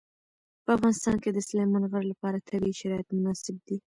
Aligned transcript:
په 0.63 0.69
افغانستان 0.77 1.15
کې 1.23 1.29
د 1.33 1.39
سلیمان 1.47 1.83
غر 1.91 2.03
لپاره 2.11 2.45
طبیعي 2.49 2.73
شرایط 2.81 3.07
مناسب 3.17 3.55
دي. 3.67 3.75